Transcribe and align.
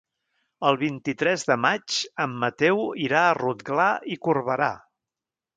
El 0.69 0.79
vint-i-tres 0.83 1.43
de 1.49 1.57
maig 1.67 1.99
en 2.27 2.35
Mateu 2.45 2.83
irà 3.09 3.21
a 3.27 3.37
Rotglà 3.41 3.89
i 4.17 4.21
Corberà. 4.29 4.73